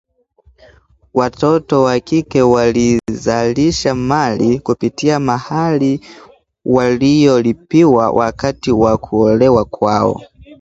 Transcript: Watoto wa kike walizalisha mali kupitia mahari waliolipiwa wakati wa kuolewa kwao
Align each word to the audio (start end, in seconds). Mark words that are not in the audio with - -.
Watoto 1.13 1.83
wa 1.83 1.99
kike 1.99 2.41
walizalisha 2.41 3.95
mali 3.95 4.59
kupitia 4.59 5.19
mahari 5.19 5.99
waliolipiwa 6.65 8.11
wakati 8.11 8.71
wa 8.71 8.97
kuolewa 8.97 9.65
kwao 9.65 10.21